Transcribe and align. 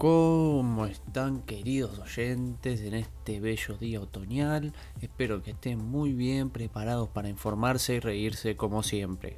¿Cómo 0.00 0.86
están 0.86 1.42
queridos 1.42 1.98
oyentes 1.98 2.80
en 2.80 2.94
este 2.94 3.38
bello 3.38 3.76
día 3.76 4.00
otoñal? 4.00 4.72
Espero 5.02 5.42
que 5.42 5.50
estén 5.50 5.76
muy 5.84 6.14
bien 6.14 6.48
preparados 6.48 7.10
para 7.10 7.28
informarse 7.28 7.96
y 7.96 8.00
reírse 8.00 8.56
como 8.56 8.82
siempre. 8.82 9.36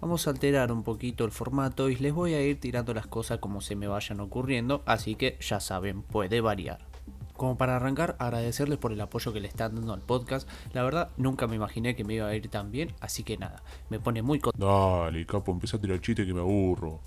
Vamos 0.00 0.28
a 0.28 0.30
alterar 0.30 0.70
un 0.70 0.84
poquito 0.84 1.24
el 1.24 1.32
formato 1.32 1.90
y 1.90 1.96
les 1.96 2.14
voy 2.14 2.34
a 2.34 2.46
ir 2.46 2.60
tirando 2.60 2.94
las 2.94 3.08
cosas 3.08 3.40
como 3.40 3.60
se 3.60 3.74
me 3.74 3.88
vayan 3.88 4.20
ocurriendo, 4.20 4.84
así 4.86 5.16
que 5.16 5.36
ya 5.40 5.58
saben, 5.58 6.02
puede 6.02 6.40
variar. 6.40 6.86
Como 7.32 7.58
para 7.58 7.74
arrancar, 7.74 8.14
agradecerles 8.20 8.78
por 8.78 8.92
el 8.92 9.00
apoyo 9.00 9.32
que 9.32 9.40
le 9.40 9.48
están 9.48 9.74
dando 9.74 9.94
al 9.94 10.02
podcast. 10.02 10.48
La 10.74 10.84
verdad, 10.84 11.10
nunca 11.16 11.48
me 11.48 11.56
imaginé 11.56 11.96
que 11.96 12.04
me 12.04 12.14
iba 12.14 12.28
a 12.28 12.36
ir 12.36 12.48
tan 12.50 12.70
bien, 12.70 12.94
así 13.00 13.24
que 13.24 13.36
nada, 13.36 13.64
me 13.90 13.98
pone 13.98 14.22
muy 14.22 14.38
contento. 14.38 14.64
Dale, 14.64 15.26
capo, 15.26 15.50
empieza 15.50 15.76
a 15.76 15.80
tirar 15.80 16.00
chiste 16.00 16.24
que 16.24 16.32
me 16.32 16.40
aburro. 16.40 17.00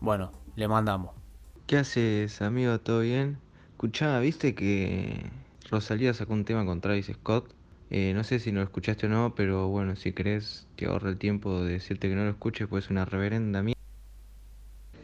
Bueno, 0.00 0.32
le 0.54 0.68
mandamos. 0.68 1.25
¿Qué 1.66 1.78
haces, 1.78 2.42
amigo? 2.42 2.78
¿Todo 2.78 3.00
bien? 3.00 3.38
Escuchá, 3.72 4.20
¿viste 4.20 4.54
que 4.54 5.32
Rosalía 5.68 6.14
sacó 6.14 6.32
un 6.32 6.44
tema 6.44 6.64
con 6.64 6.80
Travis 6.80 7.10
Scott? 7.12 7.52
Eh, 7.90 8.12
no 8.14 8.22
sé 8.22 8.38
si 8.38 8.52
lo 8.52 8.62
escuchaste 8.62 9.06
o 9.06 9.08
no, 9.08 9.34
pero 9.34 9.66
bueno, 9.66 9.96
si 9.96 10.12
querés 10.12 10.68
te 10.76 10.86
ahorro 10.86 11.08
el 11.08 11.18
tiempo 11.18 11.64
de 11.64 11.72
decirte 11.72 12.08
que 12.08 12.14
no 12.14 12.22
lo 12.22 12.30
escuches, 12.30 12.68
pues 12.68 12.84
es 12.84 12.90
una 12.92 13.04
reverenda 13.04 13.64
mierda. 13.64 13.80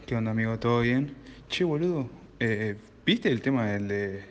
¿Qué 0.05 0.15
onda, 0.15 0.31
amigo? 0.31 0.57
¿Todo 0.57 0.79
bien? 0.79 1.13
Che, 1.49 1.65
boludo, 1.65 2.09
eh, 2.39 2.77
¿viste 3.05 3.29
el 3.29 3.41
tema 3.41 3.65
del 3.65 3.89
de 3.89 4.23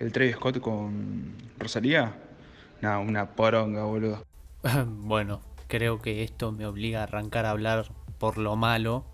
el 0.00 0.12
Travis 0.12 0.34
Scott 0.34 0.60
con 0.60 1.32
Rosalía? 1.58 2.14
Nah, 2.82 2.98
una 2.98 3.30
poronga, 3.30 3.84
boludo. 3.84 4.22
bueno, 4.86 5.40
creo 5.66 6.02
que 6.02 6.24
esto 6.24 6.52
me 6.52 6.66
obliga 6.66 7.00
a 7.00 7.04
arrancar 7.04 7.46
a 7.46 7.50
hablar 7.52 7.90
por 8.18 8.36
lo 8.36 8.54
malo 8.56 9.06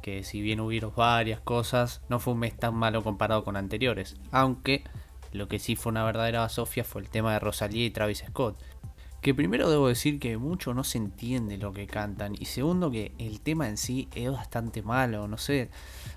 que 0.00 0.24
si 0.24 0.40
bien 0.40 0.60
hubieron 0.60 0.92
varias 0.96 1.40
cosas, 1.40 2.02
no 2.08 2.18
fue 2.18 2.34
un 2.34 2.40
mes 2.40 2.56
tan 2.56 2.74
malo 2.74 3.02
comparado 3.02 3.44
con 3.44 3.56
anteriores. 3.56 4.16
Aunque 4.30 4.84
lo 5.32 5.48
que 5.48 5.58
sí 5.58 5.76
fue 5.76 5.90
una 5.90 6.04
verdadera 6.04 6.48
sofia 6.48 6.84
fue 6.84 7.02
el 7.02 7.08
tema 7.08 7.32
de 7.32 7.38
Rosalía 7.38 7.86
y 7.86 7.90
Travis 7.90 8.24
Scott. 8.26 8.56
Que 9.20 9.34
primero 9.34 9.68
debo 9.68 9.88
decir 9.88 10.18
que 10.18 10.38
mucho 10.38 10.72
no 10.72 10.82
se 10.82 10.96
entiende 10.96 11.58
lo 11.58 11.74
que 11.74 11.86
cantan. 11.86 12.34
Y 12.38 12.46
segundo 12.46 12.90
que 12.90 13.12
el 13.18 13.42
tema 13.42 13.68
en 13.68 13.76
sí 13.76 14.08
es 14.14 14.30
bastante 14.32 14.82
malo. 14.82 15.28
No 15.28 15.36
sé, 15.36 15.70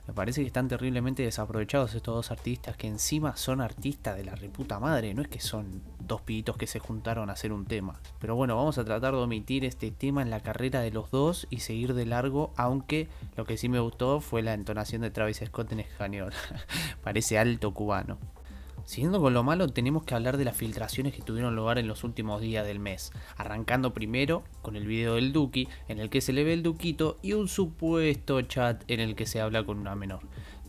me 0.08 0.14
parece 0.14 0.40
que 0.40 0.48
están 0.48 0.70
terriblemente 0.70 1.22
desaprovechados 1.22 1.94
estos 1.96 2.16
dos 2.16 2.32
artistas. 2.32 2.78
Que 2.78 2.88
encima 2.88 3.36
son 3.36 3.60
artistas 3.60 4.16
de 4.16 4.24
la 4.24 4.36
reputa 4.36 4.80
madre. 4.80 5.14
No 5.14 5.22
es 5.22 5.28
que 5.28 5.42
son 5.42 5.82
dos 6.08 6.22
pibitos 6.22 6.58
que 6.58 6.68
se 6.68 6.80
juntaron 6.80 7.30
a 7.30 7.34
hacer 7.34 7.52
un 7.54 7.66
tema. 7.66 8.00
Pero 8.20 8.36
bueno, 8.36 8.56
vamos 8.56 8.78
a 8.78 8.86
tratar 8.86 9.14
de 9.14 9.20
omitir 9.20 9.66
este 9.66 9.92
tema 9.92 10.22
en 10.22 10.30
la 10.30 10.42
carrera 10.42 10.82
de 10.82 10.92
los 10.92 11.12
dos 11.12 11.48
y 11.50 11.60
seguir 11.60 11.94
de 11.94 12.06
largo. 12.06 12.54
Aunque 12.58 13.08
lo 13.36 13.46
que 13.46 13.58
sí 13.58 13.70
me 13.70 13.80
gustó 13.80 14.20
fue 14.20 14.42
la 14.42 14.54
entonación 14.54 15.02
de 15.02 15.12
Travis 15.12 15.42
Scott 15.46 15.72
en 15.72 15.80
español. 15.80 16.34
Parece 17.04 17.38
alto 17.38 17.74
cubano. 17.74 18.18
Siguiendo 18.86 19.22
con 19.22 19.34
lo 19.34 19.44
malo, 19.44 19.70
tenemos 19.70 20.04
que 20.04 20.14
hablar 20.14 20.36
de 20.36 20.44
las 20.44 20.58
filtraciones 20.58 21.14
que 21.14 21.22
tuvieron 21.22 21.56
lugar 21.56 21.78
en 21.78 21.88
los 21.88 22.04
últimos 22.04 22.42
días 22.42 22.68
del 22.68 22.80
mes, 22.80 23.14
arrancando 23.38 23.94
primero 23.94 24.44
con 24.62 24.76
el 24.76 24.86
video 24.86 25.16
del 25.16 25.32
Duki, 25.32 25.70
en 25.88 26.00
el 26.00 26.10
que 26.10 26.20
se 26.20 26.34
le 26.34 26.44
ve 26.44 26.52
el 26.52 26.64
Duquito, 26.64 27.18
y 27.22 27.32
un 27.32 27.48
supuesto 27.48 28.42
chat 28.42 28.84
en 28.90 29.00
el 29.00 29.16
que 29.16 29.26
se 29.26 29.40
habla 29.40 29.66
con 29.66 29.80
una 29.80 29.96
menor. 29.96 30.20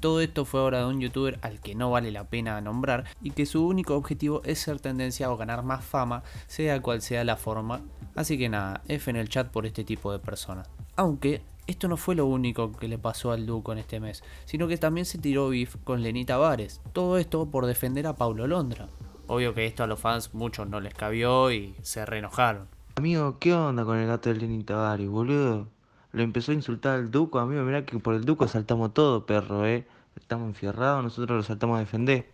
Todo 0.05 0.21
esto 0.21 0.45
fue 0.45 0.61
obra 0.61 0.81
de 0.81 0.85
un 0.85 1.01
youtuber 1.01 1.39
al 1.41 1.61
que 1.61 1.75
no 1.75 1.91
vale 1.91 2.11
la 2.11 2.25
pena 2.25 2.61
nombrar 2.61 3.05
y 3.23 3.31
que 3.31 3.47
su 3.47 3.67
único 3.67 3.97
objetivo 3.97 4.43
es 4.45 4.59
ser 4.59 4.79
tendencia 4.79 5.31
o 5.31 5.39
ganar 5.39 5.63
más 5.63 5.83
fama, 5.83 6.23
sea 6.47 6.83
cual 6.83 7.01
sea 7.01 7.25
la 7.25 7.39
forma. 7.39 7.81
Así 8.15 8.37
que 8.37 8.51
nada, 8.51 8.83
F 8.87 9.11
en 9.11 9.17
el 9.17 9.31
chat 9.31 9.51
por 9.51 9.65
este 9.65 9.83
tipo 9.83 10.13
de 10.13 10.19
personas. 10.19 10.69
Aunque 10.97 11.41
esto 11.67 11.89
no 11.89 11.97
fue 11.97 12.17
lo 12.17 12.27
único 12.27 12.73
que 12.73 12.87
le 12.87 12.99
pasó 12.99 13.33
al 13.33 13.47
Duco 13.47 13.73
en 13.73 13.79
este 13.79 13.99
mes, 13.99 14.23
sino 14.45 14.69
que 14.69 14.77
también 14.77 15.07
se 15.07 15.17
tiró 15.17 15.49
beef 15.49 15.77
con 15.85 16.03
Lenny 16.03 16.27
Tavares. 16.27 16.83
Todo 16.93 17.17
esto 17.17 17.47
por 17.47 17.65
defender 17.65 18.07
a 18.07 18.15
Paulo 18.15 18.47
Londra. 18.47 18.89
Obvio 19.27 19.55
que 19.55 19.65
esto 19.65 19.85
a 19.85 19.87
los 19.87 20.01
fans 20.01 20.35
muchos 20.35 20.69
no 20.69 20.81
les 20.81 20.93
cabió 20.93 21.51
y 21.51 21.77
se 21.81 22.05
reenojaron. 22.05 22.69
Amigo, 22.97 23.39
¿qué 23.39 23.55
onda 23.55 23.87
con 23.87 23.97
el 23.97 24.07
gato 24.07 24.29
de 24.29 24.35
Lenny 24.35 24.65
Tavares, 24.65 25.09
boludo? 25.09 25.74
Lo 26.15 26.23
empezó 26.23 26.53
a 26.53 26.55
insultar 26.55 26.95
al 26.95 27.11
Duco, 27.11 27.41
amigo, 27.41 27.65
mirá 27.65 27.85
que 27.85 27.99
por 27.99 28.15
el 28.15 28.25
Duco 28.25 28.47
saltamos 28.47 28.95
todo, 28.95 29.27
perro, 29.27 29.67
eh. 29.67 29.85
Estamos 30.15 30.47
enfierrados, 30.47 31.03
nosotros 31.03 31.39
lo 31.39 31.43
saltamos 31.43 31.77
a 31.77 31.81
defender. 31.81 32.31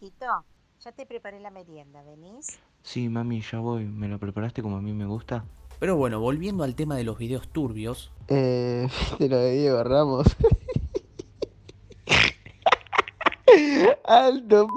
Hijito, 0.00 0.46
ya 0.80 0.92
te 0.92 1.04
preparé 1.04 1.38
la 1.38 1.50
merienda, 1.50 2.02
¿venís? 2.04 2.58
Sí, 2.80 3.10
mami, 3.10 3.42
ya 3.42 3.58
voy. 3.58 3.84
¿Me 3.84 4.08
lo 4.08 4.18
preparaste 4.18 4.62
como 4.62 4.78
a 4.78 4.80
mí 4.80 4.94
me 4.94 5.04
gusta? 5.04 5.44
Pero 5.78 5.96
bueno, 5.96 6.20
volviendo 6.20 6.64
al 6.64 6.74
tema 6.74 6.96
de 6.96 7.04
los 7.04 7.18
videos 7.18 7.48
turbios. 7.48 8.10
Eh, 8.28 8.88
de 9.18 9.28
lo 9.28 9.36
de 9.36 9.58
Diego 9.58 9.84
Ramos. 9.84 10.34
Alto. 14.06 14.68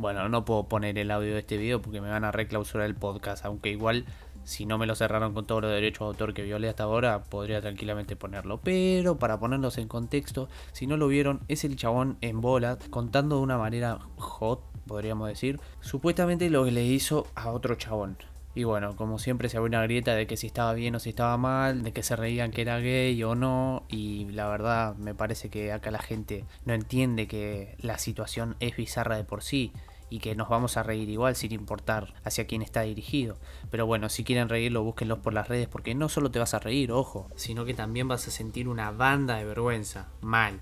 Bueno, 0.00 0.30
no 0.30 0.46
puedo 0.46 0.68
poner 0.68 0.96
el 0.96 1.10
audio 1.10 1.34
de 1.34 1.40
este 1.40 1.58
video 1.58 1.82
porque 1.82 2.00
me 2.00 2.08
van 2.08 2.24
a 2.24 2.32
reclausurar 2.32 2.86
el 2.86 2.94
podcast, 2.94 3.44
aunque 3.44 3.68
igual 3.68 4.06
si 4.46 4.64
no 4.64 4.78
me 4.78 4.86
lo 4.86 4.94
cerraron 4.94 5.34
con 5.34 5.44
todos 5.44 5.60
los 5.60 5.72
derechos 5.72 6.00
de 6.00 6.06
autor 6.06 6.32
que 6.32 6.42
violé 6.42 6.68
hasta 6.68 6.84
ahora, 6.84 7.24
podría 7.24 7.60
tranquilamente 7.60 8.14
ponerlo. 8.14 8.60
Pero 8.62 9.18
para 9.18 9.38
ponerlos 9.40 9.76
en 9.76 9.88
contexto, 9.88 10.48
si 10.72 10.86
no 10.86 10.96
lo 10.96 11.08
vieron, 11.08 11.40
es 11.48 11.64
el 11.64 11.76
chabón 11.76 12.16
en 12.20 12.40
bola 12.40 12.78
contando 12.90 13.36
de 13.36 13.42
una 13.42 13.58
manera 13.58 13.98
hot, 14.16 14.62
podríamos 14.86 15.28
decir, 15.28 15.60
supuestamente 15.80 16.48
lo 16.48 16.64
que 16.64 16.70
le 16.70 16.84
hizo 16.84 17.26
a 17.34 17.50
otro 17.50 17.74
chabón. 17.74 18.16
Y 18.54 18.64
bueno, 18.64 18.96
como 18.96 19.18
siempre 19.18 19.50
se 19.50 19.58
abrió 19.58 19.68
una 19.68 19.82
grieta 19.82 20.14
de 20.14 20.26
que 20.26 20.38
si 20.38 20.46
estaba 20.46 20.72
bien 20.72 20.94
o 20.94 21.00
si 21.00 21.10
estaba 21.10 21.36
mal, 21.36 21.82
de 21.82 21.92
que 21.92 22.02
se 22.02 22.16
reían 22.16 22.52
que 22.52 22.62
era 22.62 22.78
gay 22.78 23.22
o 23.22 23.34
no. 23.34 23.82
Y 23.90 24.26
la 24.30 24.48
verdad 24.48 24.96
me 24.96 25.14
parece 25.14 25.50
que 25.50 25.72
acá 25.72 25.90
la 25.90 25.98
gente 25.98 26.44
no 26.64 26.72
entiende 26.72 27.26
que 27.26 27.76
la 27.80 27.98
situación 27.98 28.56
es 28.60 28.74
bizarra 28.76 29.16
de 29.16 29.24
por 29.24 29.42
sí 29.42 29.72
y 30.08 30.20
que 30.20 30.34
nos 30.34 30.48
vamos 30.48 30.76
a 30.76 30.82
reír 30.82 31.08
igual 31.08 31.36
sin 31.36 31.52
importar 31.52 32.14
hacia 32.24 32.46
quién 32.46 32.62
está 32.62 32.82
dirigido. 32.82 33.36
Pero 33.70 33.86
bueno, 33.86 34.08
si 34.08 34.24
quieren 34.24 34.48
reírlo, 34.48 34.82
búsquenlos 34.84 35.18
por 35.18 35.34
las 35.34 35.48
redes 35.48 35.68
porque 35.68 35.94
no 35.94 36.08
solo 36.08 36.30
te 36.30 36.38
vas 36.38 36.54
a 36.54 36.58
reír, 36.58 36.92
ojo, 36.92 37.28
sino 37.36 37.64
que 37.64 37.74
también 37.74 38.08
vas 38.08 38.28
a 38.28 38.30
sentir 38.30 38.68
una 38.68 38.90
banda 38.90 39.36
de 39.36 39.44
vergüenza. 39.44 40.08
Mal. 40.20 40.60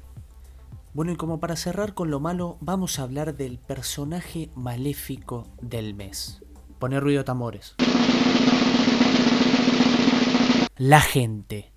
Bueno, 0.94 1.12
y 1.12 1.16
como 1.16 1.41
para 1.41 1.56
cerrar 1.56 1.94
con 1.94 2.10
lo 2.10 2.21
malo, 2.21 2.56
vamos 2.60 2.99
a 2.99 3.03
hablar 3.03 3.37
del 3.37 3.59
personaje 3.59 4.50
maléfico 4.55 5.49
del 5.61 5.94
mes. 5.94 6.43
Poner 6.78 7.03
ruido 7.03 7.25
tambores. 7.25 7.75
La 10.76 11.00
gente. 11.00 11.73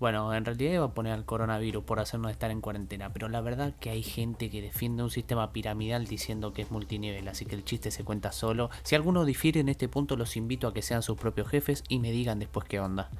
Bueno, 0.00 0.32
en 0.32 0.44
realidad 0.44 0.74
iba 0.74 0.84
a 0.84 0.94
poner 0.94 1.12
al 1.12 1.24
coronavirus 1.24 1.82
por 1.82 1.98
hacernos 1.98 2.30
estar 2.30 2.52
en 2.52 2.60
cuarentena, 2.60 3.12
pero 3.12 3.28
la 3.28 3.40
verdad 3.40 3.74
que 3.80 3.90
hay 3.90 4.04
gente 4.04 4.48
que 4.48 4.62
defiende 4.62 5.02
un 5.02 5.10
sistema 5.10 5.52
piramidal 5.52 6.06
diciendo 6.06 6.52
que 6.52 6.62
es 6.62 6.70
multinivel, 6.70 7.26
así 7.26 7.46
que 7.46 7.56
el 7.56 7.64
chiste 7.64 7.90
se 7.90 8.04
cuenta 8.04 8.30
solo. 8.30 8.70
Si 8.84 8.94
alguno 8.94 9.24
difiere 9.24 9.58
en 9.58 9.68
este 9.68 9.88
punto, 9.88 10.16
los 10.16 10.36
invito 10.36 10.68
a 10.68 10.72
que 10.72 10.82
sean 10.82 11.02
sus 11.02 11.18
propios 11.18 11.48
jefes 11.48 11.82
y 11.88 11.98
me 11.98 12.12
digan 12.12 12.38
después 12.38 12.64
qué 12.68 12.78
onda. 12.78 13.10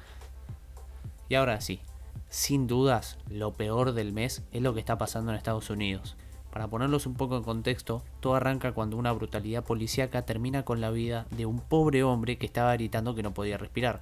Y 1.27 1.35
ahora 1.35 1.59
sí, 1.59 1.81
sin 2.29 2.65
dudas, 2.65 3.17
lo 3.27 3.51
peor 3.51 3.91
del 3.91 4.13
mes 4.13 4.43
es 4.53 4.61
lo 4.61 4.73
que 4.73 4.79
está 4.79 4.97
pasando 4.97 5.31
en 5.31 5.37
Estados 5.37 5.69
Unidos. 5.69 6.15
Para 6.49 6.69
ponerlos 6.69 7.05
un 7.05 7.15
poco 7.15 7.35
en 7.35 7.43
contexto, 7.43 8.03
todo 8.21 8.35
arranca 8.35 8.71
cuando 8.71 8.95
una 8.95 9.11
brutalidad 9.11 9.65
policíaca 9.65 10.21
termina 10.21 10.63
con 10.63 10.79
la 10.79 10.91
vida 10.91 11.27
de 11.31 11.45
un 11.45 11.59
pobre 11.59 12.03
hombre 12.03 12.37
que 12.37 12.45
estaba 12.45 12.73
gritando 12.73 13.15
que 13.15 13.23
no 13.23 13.33
podía 13.33 13.57
respirar. 13.57 14.01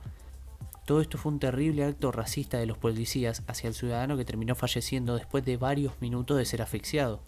Todo 0.87 1.01
esto 1.01 1.17
fue 1.17 1.33
un 1.33 1.39
terrible 1.39 1.83
acto 1.83 2.13
racista 2.13 2.59
de 2.59 2.65
los 2.65 2.77
policías 2.77 3.43
hacia 3.47 3.67
el 3.67 3.73
ciudadano 3.73 4.15
que 4.15 4.23
terminó 4.23 4.55
falleciendo 4.55 5.15
después 5.17 5.43
de 5.43 5.57
varios 5.57 5.99
minutos 5.99 6.37
de 6.37 6.45
ser 6.45 6.61
asfixiado. 6.61 7.19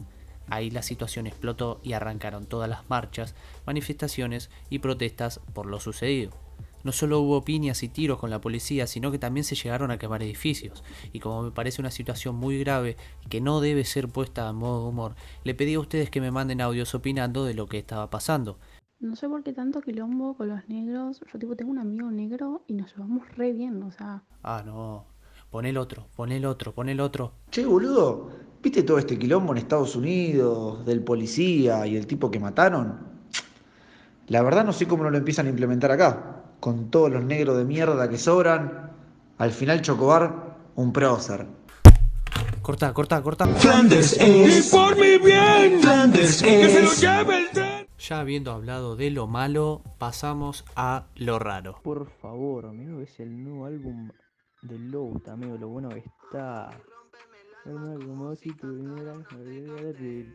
Ahí 0.47 0.69
la 0.71 0.81
situación 0.81 1.27
explotó 1.27 1.81
y 1.83 1.91
arrancaron 1.91 2.45
todas 2.45 2.69
las 2.69 2.89
marchas, 2.89 3.35
manifestaciones 3.65 4.49
y 4.69 4.79
protestas 4.79 5.41
por 5.53 5.65
lo 5.65 5.81
sucedido. 5.81 6.31
No 6.85 6.93
solo 6.93 7.19
hubo 7.19 7.43
piñas 7.43 7.83
y 7.83 7.89
tiros 7.89 8.17
con 8.17 8.29
la 8.29 8.39
policía, 8.39 8.87
sino 8.87 9.11
que 9.11 9.19
también 9.19 9.43
se 9.43 9.55
llegaron 9.55 9.91
a 9.91 9.99
quemar 9.99 10.23
edificios. 10.23 10.81
Y 11.11 11.19
como 11.19 11.43
me 11.43 11.51
parece 11.51 11.81
una 11.81 11.91
situación 11.91 12.35
muy 12.35 12.59
grave 12.59 12.95
y 13.25 13.27
que 13.27 13.41
no 13.41 13.59
debe 13.59 13.83
ser 13.83 14.07
puesta 14.07 14.47
a 14.47 14.53
modo 14.53 14.83
de 14.83 14.87
humor, 14.87 15.15
le 15.43 15.53
pedí 15.53 15.73
a 15.73 15.81
ustedes 15.81 16.09
que 16.09 16.21
me 16.21 16.31
manden 16.31 16.61
audios 16.61 16.95
opinando 16.95 17.43
de 17.43 17.55
lo 17.55 17.67
que 17.67 17.79
estaba 17.79 18.09
pasando. 18.09 18.57
No 18.99 19.15
sé 19.15 19.29
por 19.29 19.43
qué 19.43 19.53
tanto 19.53 19.79
quilombo 19.81 20.33
con 20.35 20.49
los 20.49 20.67
negros. 20.67 21.21
Yo 21.31 21.39
tipo 21.39 21.55
tengo 21.55 21.71
un 21.71 21.79
amigo 21.79 22.11
negro 22.11 22.63
y 22.67 22.73
nos 22.73 22.93
llevamos 22.93 23.23
re 23.37 23.53
bien, 23.53 23.81
o 23.83 23.91
sea. 23.91 24.23
Ah, 24.43 24.61
no. 24.65 25.05
Pon 25.49 25.65
el 25.65 25.77
otro, 25.77 26.07
pon 26.15 26.31
el 26.31 26.45
otro, 26.45 26.73
pon 26.73 26.89
el 26.89 26.99
otro. 26.99 27.31
Che, 27.49 27.65
boludo, 27.65 28.29
¿viste 28.61 28.83
todo 28.83 28.99
este 28.99 29.17
quilombo 29.17 29.53
en 29.53 29.59
Estados 29.59 29.95
Unidos, 29.95 30.85
del 30.85 31.01
policía 31.03 31.87
y 31.87 31.95
el 31.95 32.05
tipo 32.07 32.29
que 32.29 32.39
mataron? 32.39 32.99
La 34.27 34.41
verdad 34.43 34.65
no 34.65 34.73
sé 34.73 34.85
cómo 34.85 35.03
no 35.03 35.09
lo 35.09 35.17
empiezan 35.17 35.47
a 35.47 35.49
implementar 35.49 35.91
acá. 35.91 36.43
Con 36.59 36.91
todos 36.91 37.09
los 37.09 37.23
negros 37.23 37.57
de 37.57 37.63
mierda 37.63 38.09
que 38.09 38.17
sobran, 38.17 38.91
al 39.37 39.51
final 39.51 39.81
Chocobar, 39.81 40.57
un 40.75 40.91
prócer. 40.91 41.47
Corta, 42.61 42.93
corta, 42.93 43.21
corta. 43.23 43.47
Flanders 43.47 44.13
es. 44.19 44.67
¡Y 44.67 44.69
por 44.69 44.95
mi 44.97 45.17
bien! 45.17 45.79
Flanders 45.81 46.43
¡Que 46.43 46.69
se 46.69 46.83
lo 46.83 46.91
es. 46.91 47.01
lleve 47.01 47.37
el 47.39 47.49
tren! 47.51 47.68
Ya 47.99 48.21
habiendo 48.21 48.53
hablado 48.53 48.95
de 48.95 49.11
lo 49.11 49.27
malo, 49.27 49.81
pasamos 49.97 50.63
a 50.75 51.07
lo 51.15 51.37
raro. 51.37 51.79
Por 51.83 52.09
favor, 52.09 52.65
amigo, 52.65 53.01
es 53.01 53.19
el 53.19 53.43
nuevo 53.43 53.65
álbum 53.65 54.09
de 54.61 54.79
Louta, 54.79 55.33
amigo, 55.33 55.57
lo 55.57 55.67
bueno 55.67 55.89
que 55.89 55.99
está. 55.99 56.69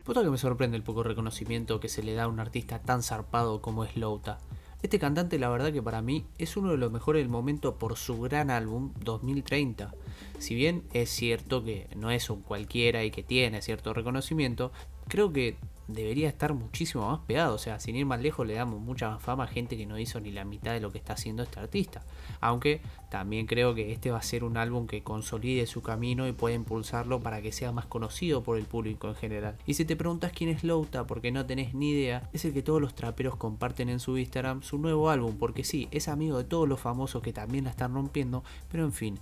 Puta 0.03 0.23
que 0.23 0.29
me 0.29 0.37
sorprende 0.37 0.77
el 0.77 0.83
poco 0.83 1.01
reconocimiento 1.01 1.79
que 1.79 1.89
se 1.89 2.03
le 2.03 2.13
da 2.13 2.23
a 2.23 2.27
un 2.27 2.39
artista 2.39 2.83
tan 2.83 3.01
zarpado 3.01 3.61
como 3.61 3.83
es 3.83 3.97
Louta. 3.97 4.37
Este 4.83 4.99
cantante 4.99 5.39
la 5.39 5.49
verdad 5.49 5.73
que 5.73 5.81
para 5.81 6.03
mí 6.03 6.27
es 6.37 6.57
uno 6.57 6.69
de 6.69 6.77
los 6.77 6.91
mejores 6.91 7.23
del 7.23 7.29
momento 7.29 7.79
por 7.79 7.97
su 7.97 8.21
gran 8.21 8.51
álbum 8.51 8.93
2030. 8.99 9.95
Si 10.37 10.53
bien 10.53 10.83
es 10.93 11.09
cierto 11.09 11.63
que 11.63 11.89
no 11.95 12.11
es 12.11 12.29
un 12.29 12.41
cualquiera 12.43 13.03
y 13.03 13.09
que 13.09 13.23
tiene 13.23 13.63
cierto 13.63 13.93
reconocimiento, 13.95 14.71
creo 15.07 15.33
que 15.33 15.57
debería 15.87 16.27
estar 16.27 16.53
muchísimo 16.53 17.09
más 17.09 17.19
pegado. 17.21 17.55
O 17.55 17.57
sea, 17.57 17.79
sin 17.79 17.95
ir 17.95 18.05
más 18.05 18.21
lejos, 18.21 18.45
le 18.45 18.53
damos 18.53 18.79
mucha 18.79 19.09
más 19.09 19.21
fama 19.21 19.45
a 19.45 19.47
gente 19.47 19.77
que 19.77 19.85
no 19.85 19.99
hizo 19.99 20.19
ni 20.19 20.31
la 20.31 20.45
mitad 20.45 20.73
de 20.73 20.79
lo 20.79 20.91
que 20.91 20.97
está 20.97 21.13
haciendo 21.13 21.43
este 21.43 21.59
artista. 21.59 22.03
Aunque 22.41 22.81
también 23.09 23.45
creo 23.45 23.75
que 23.75 23.91
este 23.91 24.11
va 24.11 24.17
a 24.17 24.23
ser 24.23 24.43
un 24.43 24.57
álbum 24.57 24.87
que 24.87 25.03
consolide 25.03 25.67
su 25.67 25.81
camino 25.81 26.27
y 26.27 26.33
puede 26.33 26.55
impulsarlo 26.55 27.19
para 27.19 27.41
que 27.41 27.51
sea 27.51 27.71
más 27.71 27.85
conocido 27.85 28.43
por 28.43 28.57
el 28.57 28.65
público 28.65 29.07
en 29.07 29.15
general. 29.15 29.57
Y 29.65 29.75
si 29.75 29.85
te 29.85 29.95
preguntas 29.95 30.31
quién 30.33 30.49
es 30.49 30.63
Louta 30.63 31.05
porque 31.05 31.31
no 31.31 31.45
tenés 31.45 31.73
ni 31.73 31.91
idea, 31.91 32.29
es 32.33 32.45
el 32.45 32.53
que 32.53 32.63
todos 32.63 32.81
los 32.81 32.95
traperos 32.95 33.35
comparten 33.35 33.89
en 33.89 33.99
su 33.99 34.17
Instagram 34.17 34.63
su 34.63 34.77
nuevo 34.77 35.09
álbum, 35.09 35.37
porque 35.37 35.63
sí, 35.63 35.87
es 35.91 36.07
amigo 36.07 36.37
de 36.37 36.43
todos 36.43 36.67
los 36.67 36.79
famosos 36.79 37.21
que 37.21 37.33
también 37.33 37.65
la 37.65 37.69
están 37.69 37.93
rompiendo, 37.93 38.43
pero 38.69 38.83
en 38.83 38.93
fin. 38.93 39.19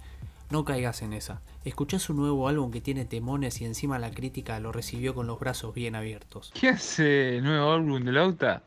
No 0.50 0.66
caigas 0.66 1.01
en 1.01 1.13
esa. 1.13 1.42
Escuchá 1.63 2.00
su 2.00 2.13
nuevo 2.13 2.48
álbum 2.48 2.72
que 2.72 2.81
tiene 2.81 3.06
temones 3.06 3.62
y 3.62 3.66
encima 3.66 4.00
la 4.00 4.12
crítica 4.12 4.60
lo 4.60 4.72
recibió 4.72 5.16
con 5.16 5.28
los 5.28 5.40
brazos 5.40 5.74
bien 5.74 5.95
abiertos. 5.95 6.51
¿Qué 6.60 6.69
hace 6.69 7.38
el 7.38 7.44
nuevo 7.44 7.72
álbum 7.72 8.04
de 8.04 8.12
Lauta? 8.12 8.63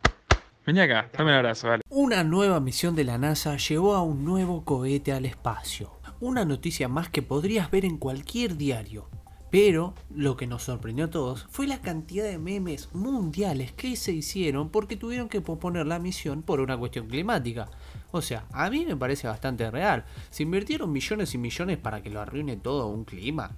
Vení 0.66 0.80
acá, 0.80 1.08
dame 1.16 1.30
un 1.30 1.36
abrazo, 1.36 1.68
vale. 1.68 1.82
Una 1.88 2.24
nueva 2.24 2.58
misión 2.58 2.96
de 2.96 3.04
la 3.04 3.18
NASA 3.18 3.56
llevó 3.56 3.94
a 3.94 4.02
un 4.02 4.24
nuevo 4.24 4.64
cohete 4.64 5.12
al 5.12 5.24
espacio. 5.24 5.92
Una 6.18 6.44
noticia 6.44 6.88
más 6.88 7.08
que 7.08 7.22
podrías 7.22 7.70
ver 7.70 7.84
en 7.84 7.98
cualquier 7.98 8.56
diario. 8.56 9.08
Pero 9.50 9.94
lo 10.10 10.36
que 10.36 10.48
nos 10.48 10.64
sorprendió 10.64 11.04
a 11.04 11.10
todos 11.10 11.46
fue 11.50 11.68
la 11.68 11.80
cantidad 11.80 12.24
de 12.24 12.38
memes 12.38 12.92
mundiales 12.92 13.72
que 13.72 13.94
se 13.94 14.12
hicieron 14.12 14.70
porque 14.70 14.96
tuvieron 14.96 15.28
que 15.28 15.40
posponer 15.40 15.86
la 15.86 16.00
misión 16.00 16.42
por 16.42 16.60
una 16.60 16.76
cuestión 16.76 17.06
climática. 17.06 17.70
O 18.16 18.22
sea, 18.22 18.46
a 18.50 18.70
mí 18.70 18.86
me 18.86 18.96
parece 18.96 19.28
bastante 19.28 19.70
real. 19.70 20.06
Se 20.30 20.42
invirtieron 20.42 20.90
millones 20.90 21.34
y 21.34 21.38
millones 21.38 21.76
para 21.76 22.02
que 22.02 22.08
lo 22.08 22.22
arruine 22.22 22.56
todo 22.56 22.86
un 22.86 23.04
clima. 23.04 23.50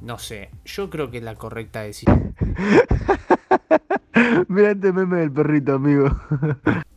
No 0.00 0.18
sé, 0.18 0.48
yo 0.64 0.88
creo 0.88 1.10
que 1.10 1.18
es 1.18 1.22
la 1.22 1.34
correcta 1.34 1.82
decisión. 1.82 2.34
Mira 4.48 4.70
este 4.70 4.94
meme 4.94 5.18
del 5.18 5.30
perrito, 5.30 5.74
amigo. 5.74 6.08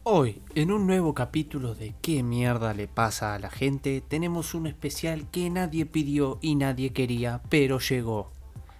Hoy, 0.04 0.42
en 0.56 0.72
un 0.72 0.88
nuevo 0.88 1.14
capítulo 1.14 1.76
de 1.76 1.96
¿Qué 2.02 2.24
mierda 2.24 2.74
le 2.74 2.88
pasa 2.88 3.34
a 3.34 3.40
la 3.40 3.50
gente? 3.50 4.00
Tenemos 4.00 4.54
un 4.54 4.66
especial 4.66 5.30
que 5.32 5.50
nadie 5.50 5.86
pidió 5.86 6.40
y 6.42 6.56
nadie 6.56 6.94
quería, 6.94 7.42
pero 7.50 7.80
llegó. 7.80 8.32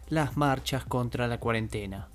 Las 0.08 0.38
marchas 0.38 0.86
contra 0.86 1.28
la 1.28 1.42
cuarentena. 1.42 2.13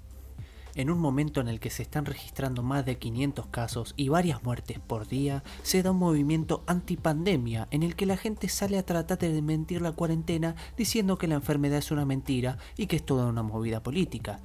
En 0.78 0.90
un 0.90 1.00
momento 1.00 1.40
en 1.40 1.48
el 1.48 1.58
que 1.58 1.70
se 1.70 1.82
están 1.82 2.04
registrando 2.04 2.62
más 2.62 2.86
de 2.86 2.98
500 2.98 3.48
casos 3.48 3.94
y 3.96 4.10
varias 4.10 4.44
muertes 4.44 4.78
por 4.78 5.08
día, 5.08 5.42
se 5.64 5.82
da 5.82 5.90
un 5.90 5.98
movimiento 5.98 6.62
antipandemia 6.68 7.66
en 7.72 7.82
el 7.82 7.96
que 7.96 8.06
la 8.06 8.16
gente 8.16 8.48
sale 8.48 8.78
a 8.78 8.86
tratar 8.86 9.18
de 9.18 9.42
mentir 9.42 9.82
la 9.82 9.90
cuarentena 9.90 10.54
diciendo 10.76 11.18
que 11.18 11.26
la 11.26 11.34
enfermedad 11.34 11.78
es 11.78 11.90
una 11.90 12.04
mentira 12.04 12.58
y 12.76 12.86
que 12.86 12.94
es 12.94 13.04
toda 13.04 13.26
una 13.26 13.42
movida 13.42 13.82
política. 13.82 14.38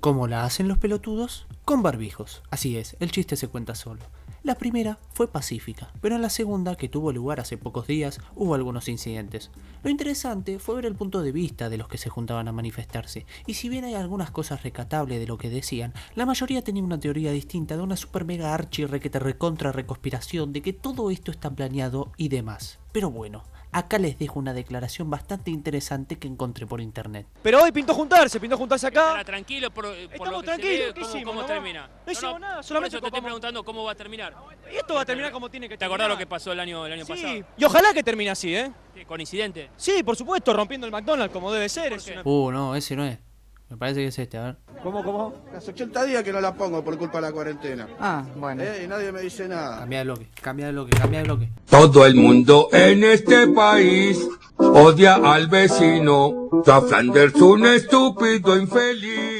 ¿Cómo 0.00 0.26
la 0.26 0.42
hacen 0.42 0.66
los 0.66 0.78
pelotudos? 0.78 1.46
Con 1.64 1.84
barbijos. 1.84 2.42
Así 2.50 2.76
es, 2.76 2.96
el 2.98 3.12
chiste 3.12 3.36
se 3.36 3.46
cuenta 3.46 3.76
solo. 3.76 4.00
La 4.46 4.54
primera 4.54 5.00
fue 5.12 5.26
pacífica, 5.26 5.90
pero 6.00 6.14
en 6.14 6.22
la 6.22 6.30
segunda, 6.30 6.76
que 6.76 6.88
tuvo 6.88 7.10
lugar 7.10 7.40
hace 7.40 7.58
pocos 7.58 7.88
días, 7.88 8.20
hubo 8.36 8.54
algunos 8.54 8.86
incidentes. 8.86 9.50
Lo 9.82 9.90
interesante 9.90 10.60
fue 10.60 10.76
ver 10.76 10.86
el 10.86 10.94
punto 10.94 11.20
de 11.20 11.32
vista 11.32 11.68
de 11.68 11.76
los 11.76 11.88
que 11.88 11.98
se 11.98 12.10
juntaban 12.10 12.46
a 12.46 12.52
manifestarse, 12.52 13.26
y 13.48 13.54
si 13.54 13.68
bien 13.68 13.84
hay 13.84 13.94
algunas 13.94 14.30
cosas 14.30 14.62
recatables 14.62 15.18
de 15.18 15.26
lo 15.26 15.36
que 15.36 15.50
decían, 15.50 15.94
la 16.14 16.26
mayoría 16.26 16.62
tenía 16.62 16.84
una 16.84 17.00
teoría 17.00 17.32
distinta 17.32 17.76
de 17.76 17.82
una 17.82 17.96
super 17.96 18.24
mega 18.24 18.54
archi 18.54 18.86
requete 18.86 19.18
recontra 19.18 19.72
reconspiración 19.72 20.52
de 20.52 20.62
que 20.62 20.72
todo 20.72 21.10
esto 21.10 21.32
está 21.32 21.50
planeado 21.50 22.12
y 22.16 22.28
demás. 22.28 22.78
Pero 22.92 23.10
bueno, 23.10 23.42
acá 23.78 23.98
les 23.98 24.18
dejo 24.18 24.38
una 24.38 24.52
declaración 24.54 25.10
bastante 25.10 25.50
interesante 25.50 26.16
que 26.18 26.26
encontré 26.28 26.66
por 26.66 26.80
internet. 26.80 27.26
Pero 27.42 27.62
hoy 27.62 27.72
pintó 27.72 27.94
juntarse, 27.94 28.40
pintó 28.40 28.56
juntarse 28.56 28.86
acá. 28.86 29.02
Estará 29.08 29.24
tranquilo 29.24 29.70
por, 29.70 29.84
por 29.84 29.94
Estamos 29.94 30.28
lo 30.32 30.40
que 30.40 30.46
tranquilos, 30.46 30.76
se 30.78 30.86
ve, 30.86 30.94
¿qué 30.94 31.00
cómo, 31.00 31.06
hicimos, 31.14 31.24
cómo 31.34 31.40
no? 31.42 31.46
termina. 31.46 31.90
No 32.06 32.12
hicimos 32.12 32.40
nada, 32.40 32.62
solamente 32.62 32.92
por 32.92 32.98
eso 32.98 33.00
te 33.02 33.06
estoy 33.08 33.20
preguntando 33.22 33.64
cómo 33.64 33.84
va 33.84 33.92
a 33.92 33.94
terminar. 33.94 34.34
Y 34.72 34.76
esto 34.76 34.94
va 34.94 35.02
a 35.02 35.04
terminar 35.04 35.30
como 35.32 35.48
tiene 35.50 35.68
que 35.68 35.74
¿Te 35.74 35.78
terminar. 35.80 36.00
acordás 36.00 36.08
lo 36.16 36.18
que 36.18 36.26
pasó 36.26 36.52
el 36.52 36.60
año, 36.60 36.86
el 36.86 36.92
año 36.94 37.04
Sí, 37.04 37.12
pasado? 37.12 37.34
y 37.56 37.64
ojalá 37.64 37.92
que 37.92 38.02
termine 38.02 38.30
así, 38.30 38.54
¿eh? 38.54 38.72
¿Qué, 38.94 39.04
¿Con 39.04 39.20
incidente? 39.20 39.70
Sí, 39.76 40.02
por 40.02 40.16
supuesto, 40.16 40.52
rompiendo 40.54 40.86
el 40.86 40.92
McDonald's 40.92 41.32
como 41.32 41.52
debe 41.52 41.68
ser. 41.68 41.92
es 41.92 42.06
una- 42.08 42.22
Uh, 42.24 42.50
no, 42.50 42.74
ese 42.76 42.96
no 42.96 43.04
es. 43.04 43.18
Me 43.68 43.76
parece 43.76 44.00
que 44.00 44.06
es 44.06 44.18
este, 44.18 44.38
a 44.38 44.44
ver. 44.44 44.56
¿Cómo, 44.82 45.02
cómo? 45.02 45.34
Hace 45.56 45.72
80 45.72 46.04
días 46.04 46.22
que 46.22 46.32
no 46.32 46.40
la 46.40 46.54
pongo 46.54 46.84
por 46.84 46.96
culpa 46.96 47.18
de 47.18 47.22
la 47.22 47.32
cuarentena. 47.32 47.88
Ah, 47.98 48.24
bueno. 48.36 48.62
Eh, 48.62 48.84
y 48.84 48.86
nadie 48.86 49.10
me 49.10 49.20
dice 49.20 49.48
nada. 49.48 49.80
Cambia 49.80 49.98
de 49.98 50.04
bloque, 50.04 50.28
cambia 50.40 50.66
de 50.66 50.72
bloque, 50.72 50.96
cambia 50.96 51.18
de 51.18 51.24
bloque. 51.24 51.50
Todo 51.68 52.06
el 52.06 52.14
mundo 52.14 52.68
en 52.72 53.02
este 53.02 53.48
país 53.48 54.24
odia 54.56 55.16
al 55.16 55.48
vecino. 55.48 56.48
Jack 56.64 56.84
Flanders, 56.84 57.34
un 57.40 57.66
estúpido 57.66 58.56
infeliz. 58.56 59.36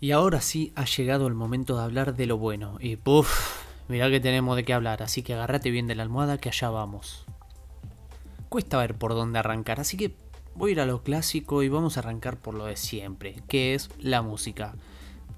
Y 0.00 0.10
ahora 0.10 0.42
sí 0.42 0.70
ha 0.76 0.84
llegado 0.84 1.26
el 1.26 1.34
momento 1.34 1.78
de 1.78 1.84
hablar 1.84 2.14
de 2.14 2.26
lo 2.26 2.36
bueno. 2.36 2.76
Y 2.80 2.96
puff, 2.96 3.62
mirá 3.88 4.10
que 4.10 4.20
tenemos 4.20 4.56
de 4.56 4.64
qué 4.64 4.74
hablar, 4.74 5.02
así 5.02 5.22
que 5.22 5.32
agárrate 5.32 5.70
bien 5.70 5.86
de 5.86 5.94
la 5.94 6.02
almohada 6.02 6.36
que 6.36 6.50
allá 6.50 6.68
vamos. 6.68 7.24
Cuesta 8.50 8.76
ver 8.76 8.94
por 8.94 9.14
dónde 9.14 9.38
arrancar, 9.38 9.80
así 9.80 9.96
que 9.96 10.14
voy 10.56 10.70
a 10.70 10.72
ir 10.72 10.80
a 10.80 10.86
lo 10.86 11.02
clásico 11.02 11.62
y 11.62 11.68
vamos 11.68 11.96
a 11.96 12.00
arrancar 12.00 12.36
por 12.36 12.54
lo 12.54 12.66
de 12.66 12.76
siempre, 12.76 13.36
que 13.48 13.74
es 13.74 13.90
la 13.98 14.22
música. 14.22 14.74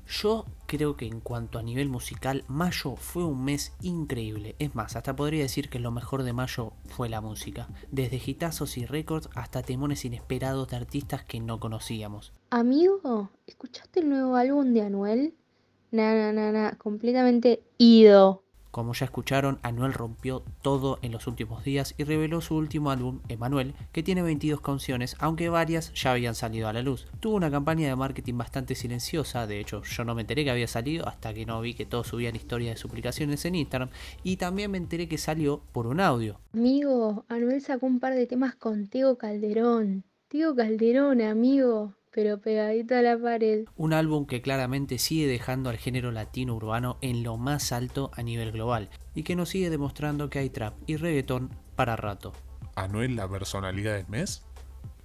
Yo 0.08 0.46
creo 0.66 0.96
que 0.96 1.06
en 1.06 1.20
cuanto 1.20 1.58
a 1.58 1.62
nivel 1.62 1.88
musical, 1.88 2.44
mayo 2.46 2.94
fue 2.94 3.24
un 3.24 3.44
mes 3.44 3.72
increíble. 3.82 4.54
Es 4.60 4.74
más, 4.74 4.94
hasta 4.94 5.16
podría 5.16 5.42
decir 5.42 5.68
que 5.68 5.80
lo 5.80 5.90
mejor 5.90 6.22
de 6.22 6.32
mayo 6.32 6.72
fue 6.84 7.08
la 7.08 7.20
música. 7.20 7.68
Desde 7.90 8.20
hitazos 8.24 8.78
y 8.78 8.86
récords 8.86 9.28
hasta 9.34 9.62
temones 9.62 10.04
inesperados 10.04 10.68
de 10.68 10.76
artistas 10.76 11.24
que 11.24 11.40
no 11.40 11.58
conocíamos. 11.58 12.32
Amigo, 12.50 13.30
¿escuchaste 13.46 14.00
el 14.00 14.10
nuevo 14.10 14.36
álbum 14.36 14.72
de 14.72 14.82
Anuel? 14.82 15.34
Na, 15.90 16.14
na, 16.14 16.32
na, 16.32 16.52
na, 16.52 16.78
completamente 16.78 17.62
ido. 17.78 18.45
Como 18.76 18.92
ya 18.92 19.06
escucharon, 19.06 19.58
Anuel 19.62 19.94
rompió 19.94 20.42
todo 20.60 20.98
en 21.00 21.12
los 21.12 21.26
últimos 21.26 21.64
días 21.64 21.94
y 21.96 22.04
reveló 22.04 22.42
su 22.42 22.56
último 22.56 22.90
álbum, 22.90 23.20
Emanuel, 23.30 23.72
que 23.90 24.02
tiene 24.02 24.20
22 24.20 24.60
canciones, 24.60 25.16
aunque 25.18 25.48
varias 25.48 25.94
ya 25.94 26.12
habían 26.12 26.34
salido 26.34 26.68
a 26.68 26.74
la 26.74 26.82
luz. 26.82 27.06
Tuvo 27.20 27.36
una 27.36 27.50
campaña 27.50 27.88
de 27.88 27.96
marketing 27.96 28.36
bastante 28.36 28.74
silenciosa, 28.74 29.46
de 29.46 29.60
hecho 29.60 29.82
yo 29.82 30.04
no 30.04 30.14
me 30.14 30.20
enteré 30.20 30.44
que 30.44 30.50
había 30.50 30.66
salido 30.66 31.08
hasta 31.08 31.32
que 31.32 31.46
no 31.46 31.58
vi 31.62 31.72
que 31.72 31.86
todos 31.86 32.08
subían 32.08 32.36
historias 32.36 32.74
de 32.74 32.78
suplicaciones 32.82 33.46
en 33.46 33.54
Instagram, 33.54 33.88
y 34.22 34.36
también 34.36 34.70
me 34.70 34.76
enteré 34.76 35.08
que 35.08 35.16
salió 35.16 35.62
por 35.72 35.86
un 35.86 35.98
audio. 35.98 36.38
Amigo, 36.52 37.24
Anuel 37.28 37.62
sacó 37.62 37.86
un 37.86 37.98
par 37.98 38.14
de 38.14 38.26
temas 38.26 38.56
con 38.56 38.88
Tego 38.88 39.16
Calderón. 39.16 40.04
Tego 40.28 40.54
Calderón, 40.54 41.22
amigo, 41.22 41.94
pero 42.16 42.40
pegadito 42.40 42.94
a 42.96 43.02
la 43.02 43.18
pared. 43.18 43.66
Un 43.76 43.92
álbum 43.92 44.24
que 44.24 44.40
claramente 44.40 44.96
sigue 44.96 45.26
dejando 45.26 45.68
al 45.68 45.76
género 45.76 46.12
latino 46.12 46.54
urbano 46.54 46.96
en 47.02 47.22
lo 47.22 47.36
más 47.36 47.72
alto 47.72 48.10
a 48.14 48.22
nivel 48.22 48.52
global, 48.52 48.88
y 49.14 49.22
que 49.22 49.36
nos 49.36 49.50
sigue 49.50 49.68
demostrando 49.68 50.30
que 50.30 50.38
hay 50.38 50.48
trap 50.48 50.72
y 50.86 50.96
reggaetón 50.96 51.50
para 51.74 51.94
rato. 51.94 52.32
¿Anuel 52.74 53.16
la 53.16 53.28
personalidad 53.28 53.96
del 53.96 54.08
mes? 54.08 54.46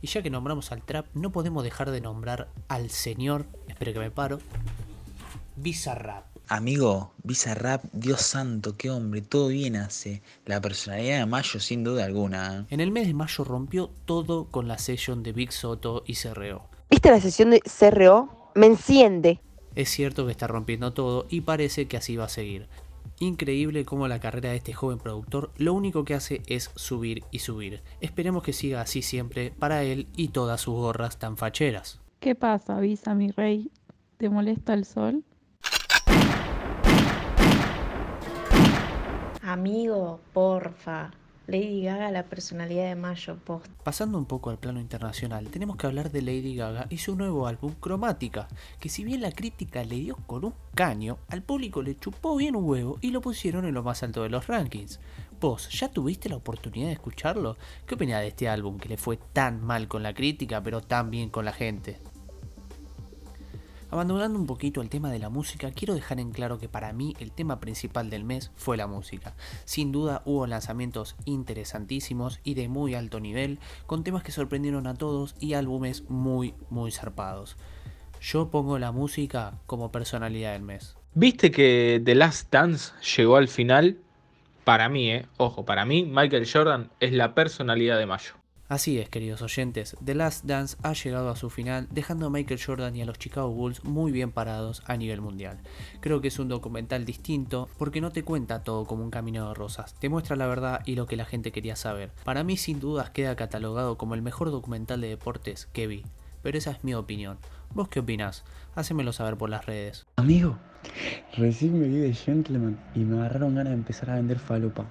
Y 0.01 0.07
ya 0.07 0.21
que 0.21 0.29
nombramos 0.29 0.71
al 0.71 0.83
trap, 0.83 1.07
no 1.13 1.33
podemos 1.33 1.65
dejar 1.65 1.91
de 1.91 1.99
nombrar 1.99 2.47
al 2.69 2.89
señor, 2.89 3.45
espero 3.67 3.91
que 3.91 3.99
me 3.99 4.09
paro, 4.09 4.39
Bizarrap. 5.57 6.27
Amigo, 6.47 7.11
Bizarrap, 7.23 7.83
Dios 7.91 8.21
santo, 8.21 8.77
qué 8.77 8.89
hombre, 8.89 9.21
todo 9.21 9.49
bien 9.49 9.75
hace. 9.75 10.21
La 10.45 10.61
personalidad 10.61 11.19
de 11.19 11.25
Mayo, 11.25 11.59
sin 11.59 11.83
duda 11.83 12.05
alguna. 12.05 12.67
En 12.69 12.79
el 12.79 12.89
mes 12.89 13.05
de 13.07 13.13
mayo 13.13 13.43
rompió 13.43 13.91
todo 14.05 14.45
con 14.45 14.69
la 14.69 14.77
session 14.77 15.23
de 15.23 15.33
Big 15.33 15.51
Soto 15.51 16.03
y 16.07 16.15
CRO. 16.15 16.70
¿Viste 16.91 17.09
la 17.09 17.21
sesión 17.21 17.51
de 17.51 17.61
CRO? 17.61 18.51
Me 18.53 18.65
enciende. 18.65 19.39
Es 19.75 19.89
cierto 19.89 20.25
que 20.25 20.31
está 20.33 20.47
rompiendo 20.47 20.91
todo 20.91 21.25
y 21.29 21.39
parece 21.39 21.87
que 21.87 21.95
así 21.95 22.17
va 22.17 22.25
a 22.25 22.29
seguir. 22.29 22.67
Increíble 23.21 23.85
cómo 23.85 24.09
la 24.09 24.19
carrera 24.19 24.49
de 24.49 24.57
este 24.57 24.73
joven 24.73 24.99
productor 24.99 25.51
lo 25.55 25.73
único 25.73 26.03
que 26.03 26.15
hace 26.15 26.41
es 26.47 26.69
subir 26.75 27.23
y 27.31 27.39
subir. 27.39 27.81
Esperemos 28.01 28.43
que 28.43 28.51
siga 28.51 28.81
así 28.81 29.01
siempre 29.01 29.53
para 29.57 29.83
él 29.83 30.09
y 30.17 30.27
todas 30.27 30.59
sus 30.59 30.73
gorras 30.73 31.17
tan 31.17 31.37
facheras. 31.37 32.01
¿Qué 32.19 32.35
pasa, 32.35 32.77
Visa, 32.81 33.15
mi 33.15 33.31
rey? 33.31 33.71
¿Te 34.17 34.29
molesta 34.29 34.73
el 34.73 34.83
sol? 34.83 35.23
Amigo, 39.41 40.19
porfa. 40.33 41.11
Lady 41.51 41.83
Gaga, 41.83 42.11
la 42.11 42.23
personalidad 42.23 42.85
de 42.85 42.95
Mayo, 42.95 43.35
post. 43.43 43.67
Pasando 43.83 44.17
un 44.17 44.23
poco 44.23 44.51
al 44.51 44.57
plano 44.57 44.79
internacional, 44.79 45.49
tenemos 45.49 45.75
que 45.75 45.85
hablar 45.85 46.09
de 46.09 46.21
Lady 46.21 46.55
Gaga 46.55 46.87
y 46.89 46.99
su 46.99 47.17
nuevo 47.17 47.45
álbum 47.45 47.73
Cromática, 47.73 48.47
que 48.79 48.87
si 48.87 49.03
bien 49.03 49.19
la 49.19 49.33
crítica 49.33 49.83
le 49.83 49.97
dio 49.97 50.15
con 50.27 50.45
un 50.45 50.53
caño, 50.75 51.17
al 51.27 51.43
público 51.43 51.81
le 51.81 51.99
chupó 51.99 52.37
bien 52.37 52.55
un 52.55 52.63
huevo 52.63 52.99
y 53.01 53.11
lo 53.11 53.19
pusieron 53.19 53.65
en 53.65 53.73
lo 53.73 53.83
más 53.83 54.01
alto 54.01 54.23
de 54.23 54.29
los 54.29 54.47
rankings. 54.47 55.01
Vos, 55.41 55.67
¿ya 55.77 55.91
tuviste 55.91 56.29
la 56.29 56.37
oportunidad 56.37 56.87
de 56.87 56.93
escucharlo? 56.93 57.57
¿Qué 57.85 57.95
opinás 57.95 58.21
de 58.21 58.29
este 58.29 58.47
álbum 58.47 58.77
que 58.77 58.87
le 58.87 58.95
fue 58.95 59.17
tan 59.17 59.61
mal 59.61 59.89
con 59.89 60.03
la 60.03 60.13
crítica, 60.13 60.63
pero 60.63 60.79
tan 60.79 61.11
bien 61.11 61.29
con 61.29 61.43
la 61.43 61.51
gente? 61.51 61.99
Abandonando 63.91 64.39
un 64.39 64.45
poquito 64.45 64.81
el 64.81 64.87
tema 64.87 65.11
de 65.11 65.19
la 65.19 65.27
música, 65.27 65.69
quiero 65.71 65.93
dejar 65.93 66.21
en 66.21 66.31
claro 66.31 66.57
que 66.57 66.69
para 66.69 66.93
mí 66.93 67.13
el 67.19 67.33
tema 67.33 67.59
principal 67.59 68.09
del 68.09 68.23
mes 68.23 68.49
fue 68.55 68.77
la 68.77 68.87
música. 68.87 69.35
Sin 69.65 69.91
duda 69.91 70.21
hubo 70.23 70.47
lanzamientos 70.47 71.17
interesantísimos 71.25 72.39
y 72.45 72.53
de 72.53 72.69
muy 72.69 72.95
alto 72.95 73.19
nivel, 73.19 73.59
con 73.87 74.05
temas 74.05 74.23
que 74.23 74.31
sorprendieron 74.31 74.87
a 74.87 74.93
todos 74.93 75.35
y 75.41 75.55
álbumes 75.55 76.09
muy, 76.09 76.53
muy 76.69 76.93
zarpados. 76.93 77.57
Yo 78.21 78.49
pongo 78.49 78.79
la 78.79 78.93
música 78.93 79.59
como 79.65 79.91
personalidad 79.91 80.53
del 80.53 80.61
mes. 80.61 80.95
¿Viste 81.13 81.51
que 81.51 82.01
The 82.01 82.15
Last 82.15 82.49
Dance 82.49 82.93
llegó 83.17 83.35
al 83.35 83.49
final? 83.49 83.97
Para 84.63 84.87
mí, 84.87 85.11
eh, 85.11 85.25
ojo, 85.35 85.65
para 85.65 85.83
mí 85.83 86.05
Michael 86.05 86.47
Jordan 86.49 86.89
es 87.01 87.11
la 87.11 87.35
personalidad 87.35 87.97
de 87.97 88.05
mayo. 88.05 88.40
Así 88.71 88.99
es, 88.99 89.09
queridos 89.09 89.41
oyentes, 89.41 89.97
The 90.01 90.15
Last 90.15 90.45
Dance 90.45 90.77
ha 90.81 90.93
llegado 90.93 91.29
a 91.29 91.35
su 91.35 91.49
final, 91.49 91.89
dejando 91.91 92.27
a 92.27 92.29
Michael 92.29 92.61
Jordan 92.65 92.95
y 92.95 93.01
a 93.01 93.05
los 93.05 93.19
Chicago 93.19 93.51
Bulls 93.51 93.83
muy 93.83 94.13
bien 94.13 94.31
parados 94.31 94.81
a 94.85 94.95
nivel 94.95 95.19
mundial. 95.19 95.59
Creo 95.99 96.21
que 96.21 96.29
es 96.29 96.39
un 96.39 96.47
documental 96.47 97.03
distinto 97.03 97.67
porque 97.77 97.99
no 97.99 98.13
te 98.13 98.23
cuenta 98.23 98.63
todo 98.63 98.85
como 98.85 99.03
un 99.03 99.11
camino 99.11 99.49
de 99.49 99.55
rosas, 99.55 99.93
te 99.95 100.07
muestra 100.07 100.37
la 100.37 100.47
verdad 100.47 100.83
y 100.85 100.95
lo 100.95 101.05
que 101.05 101.17
la 101.17 101.25
gente 101.25 101.51
quería 101.51 101.75
saber. 101.75 102.11
Para 102.23 102.45
mí 102.45 102.55
sin 102.55 102.79
dudas 102.79 103.09
queda 103.09 103.35
catalogado 103.35 103.97
como 103.97 104.15
el 104.15 104.21
mejor 104.21 104.51
documental 104.51 105.01
de 105.01 105.09
deportes 105.09 105.67
que 105.73 105.87
vi, 105.87 106.05
pero 106.41 106.57
esa 106.57 106.71
es 106.71 106.81
mi 106.85 106.93
opinión. 106.93 107.39
¿Vos 107.73 107.89
qué 107.89 107.99
opinás? 107.99 108.45
Hacémelo 108.73 109.11
saber 109.11 109.35
por 109.35 109.49
las 109.49 109.65
redes. 109.65 110.05
Amigo, 110.15 110.57
recién 111.35 111.77
me 111.77 111.89
vi 111.89 111.97
de 111.97 112.13
Gentleman 112.13 112.79
y 112.95 112.99
me 112.99 113.17
agarraron 113.17 113.53
ganas 113.53 113.71
de 113.71 113.79
empezar 113.79 114.11
a 114.11 114.15
vender 114.15 114.39
falopa. 114.39 114.85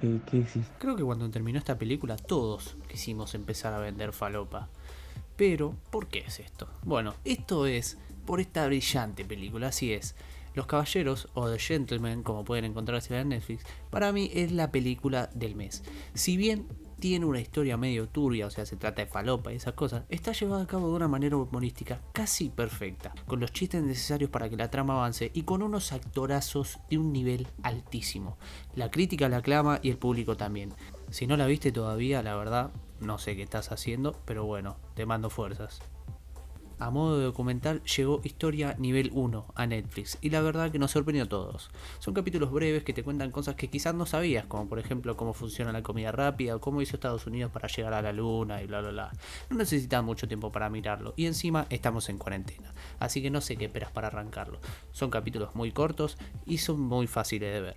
¿Qué, 0.00 0.20
qué? 0.30 0.44
Creo 0.78 0.96
que 0.96 1.04
cuando 1.04 1.28
terminó 1.30 1.58
esta 1.58 1.78
película 1.78 2.16
todos 2.16 2.76
quisimos 2.88 3.34
empezar 3.34 3.72
a 3.72 3.78
vender 3.78 4.12
falopa. 4.12 4.68
Pero, 5.36 5.74
¿por 5.90 6.08
qué 6.08 6.20
es 6.20 6.40
esto? 6.40 6.68
Bueno, 6.82 7.14
esto 7.24 7.66
es 7.66 7.98
por 8.24 8.40
esta 8.40 8.66
brillante 8.66 9.24
película, 9.24 9.68
así 9.68 9.92
es. 9.92 10.14
Los 10.54 10.66
Caballeros 10.66 11.28
o 11.34 11.50
The 11.50 11.58
Gentleman, 11.58 12.22
como 12.22 12.44
pueden 12.44 12.64
encontrarse 12.64 13.18
en 13.18 13.28
Netflix, 13.28 13.64
para 13.90 14.12
mí 14.12 14.30
es 14.32 14.52
la 14.52 14.70
película 14.70 15.28
del 15.34 15.54
mes. 15.54 15.84
Si 16.14 16.38
bien 16.38 16.66
tiene 16.98 17.26
una 17.26 17.40
historia 17.40 17.76
medio 17.76 18.08
turbia, 18.08 18.46
o 18.46 18.50
sea, 18.50 18.66
se 18.66 18.76
trata 18.76 19.02
de 19.02 19.10
falopa 19.10 19.52
y 19.52 19.56
esas 19.56 19.74
cosas, 19.74 20.04
está 20.08 20.32
llevada 20.32 20.62
a 20.62 20.66
cabo 20.66 20.88
de 20.88 20.94
una 20.94 21.08
manera 21.08 21.36
humorística 21.36 22.00
casi 22.12 22.48
perfecta, 22.48 23.14
con 23.26 23.40
los 23.40 23.52
chistes 23.52 23.82
necesarios 23.82 24.30
para 24.30 24.48
que 24.48 24.56
la 24.56 24.70
trama 24.70 24.94
avance 24.94 25.30
y 25.34 25.42
con 25.42 25.62
unos 25.62 25.92
actorazos 25.92 26.78
de 26.90 26.98
un 26.98 27.12
nivel 27.12 27.46
altísimo. 27.62 28.38
La 28.74 28.90
crítica 28.90 29.28
la 29.28 29.38
aclama 29.38 29.80
y 29.82 29.90
el 29.90 29.98
público 29.98 30.36
también. 30.36 30.72
Si 31.10 31.26
no 31.26 31.36
la 31.36 31.46
viste 31.46 31.72
todavía, 31.72 32.22
la 32.22 32.36
verdad, 32.36 32.70
no 33.00 33.18
sé 33.18 33.36
qué 33.36 33.42
estás 33.42 33.72
haciendo, 33.72 34.20
pero 34.24 34.44
bueno, 34.44 34.76
te 34.94 35.06
mando 35.06 35.30
fuerzas. 35.30 35.80
A 36.78 36.90
modo 36.90 37.18
de 37.18 37.24
documental 37.24 37.82
llegó 37.84 38.20
Historia 38.22 38.76
Nivel 38.78 39.10
1 39.14 39.46
a 39.54 39.66
Netflix 39.66 40.18
y 40.20 40.28
la 40.28 40.42
verdad 40.42 40.70
que 40.70 40.78
nos 40.78 40.90
sorprendió 40.90 41.24
a 41.24 41.28
todos. 41.28 41.70
Son 42.00 42.12
capítulos 42.12 42.52
breves 42.52 42.84
que 42.84 42.92
te 42.92 43.02
cuentan 43.02 43.30
cosas 43.30 43.54
que 43.54 43.68
quizás 43.68 43.94
no 43.94 44.04
sabías, 44.04 44.44
como 44.44 44.68
por 44.68 44.78
ejemplo 44.78 45.16
cómo 45.16 45.32
funciona 45.32 45.72
la 45.72 45.82
comida 45.82 46.12
rápida 46.12 46.56
o 46.56 46.60
cómo 46.60 46.82
hizo 46.82 46.96
Estados 46.96 47.26
Unidos 47.26 47.50
para 47.50 47.68
llegar 47.68 47.94
a 47.94 48.02
la 48.02 48.12
luna 48.12 48.62
y 48.62 48.66
bla 48.66 48.82
bla 48.82 48.90
bla. 48.90 49.10
No 49.48 49.56
necesitas 49.56 50.04
mucho 50.04 50.28
tiempo 50.28 50.52
para 50.52 50.68
mirarlo 50.68 51.14
y 51.16 51.24
encima 51.24 51.66
estamos 51.70 52.10
en 52.10 52.18
cuarentena, 52.18 52.74
así 52.98 53.22
que 53.22 53.30
no 53.30 53.40
sé 53.40 53.56
qué 53.56 53.64
esperas 53.64 53.90
para 53.90 54.08
arrancarlo. 54.08 54.60
Son 54.92 55.08
capítulos 55.10 55.54
muy 55.54 55.72
cortos 55.72 56.18
y 56.44 56.58
son 56.58 56.80
muy 56.80 57.06
fáciles 57.06 57.54
de 57.54 57.60
ver. 57.60 57.76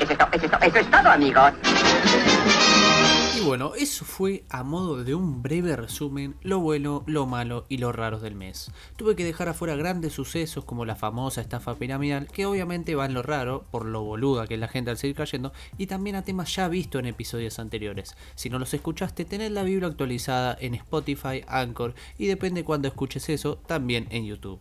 Eso 0.00 0.78
es, 0.78 0.90
todo, 0.90 1.08
amigos. 1.08 1.52
Y 3.40 3.44
bueno, 3.44 3.72
eso 3.74 4.04
fue 4.04 4.44
a 4.50 4.62
modo 4.62 5.02
de 5.02 5.14
un 5.14 5.42
breve 5.42 5.74
resumen 5.74 6.34
lo 6.42 6.60
bueno, 6.60 7.04
lo 7.06 7.24
malo 7.24 7.64
y 7.70 7.78
lo 7.78 7.90
raros 7.90 8.20
del 8.20 8.34
mes. 8.34 8.70
Tuve 8.96 9.16
que 9.16 9.24
dejar 9.24 9.48
afuera 9.48 9.76
grandes 9.76 10.12
sucesos 10.12 10.66
como 10.66 10.84
la 10.84 10.94
famosa 10.94 11.40
estafa 11.40 11.76
piramidal, 11.76 12.26
que 12.26 12.44
obviamente 12.44 12.94
va 12.94 13.06
en 13.06 13.14
lo 13.14 13.22
raro, 13.22 13.64
por 13.70 13.86
lo 13.86 14.02
boluda 14.02 14.46
que 14.46 14.54
es 14.54 14.60
la 14.60 14.68
gente 14.68 14.90
al 14.90 14.98
seguir 14.98 15.16
cayendo, 15.16 15.54
y 15.78 15.86
también 15.86 16.16
a 16.16 16.22
temas 16.22 16.54
ya 16.54 16.68
vistos 16.68 16.98
en 16.98 17.06
episodios 17.06 17.58
anteriores. 17.58 18.14
Si 18.34 18.50
no 18.50 18.58
los 18.58 18.74
escuchaste, 18.74 19.24
tened 19.24 19.52
la 19.52 19.62
Biblia 19.62 19.88
actualizada 19.88 20.54
en 20.60 20.74
Spotify, 20.74 21.42
Anchor 21.48 21.94
y 22.18 22.26
depende 22.26 22.62
cuando 22.62 22.88
escuches 22.88 23.30
eso, 23.30 23.56
también 23.56 24.06
en 24.10 24.26
YouTube. 24.26 24.60